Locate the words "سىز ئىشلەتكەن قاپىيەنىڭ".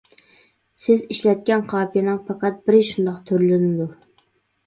0.83-2.17